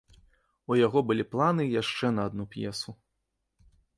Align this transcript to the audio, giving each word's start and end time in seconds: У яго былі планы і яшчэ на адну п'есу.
У 0.71 0.77
яго 0.85 0.99
былі 1.09 1.25
планы 1.33 1.63
і 1.67 1.75
яшчэ 1.81 2.11
на 2.15 2.21
адну 2.31 2.45
п'есу. 2.57 2.97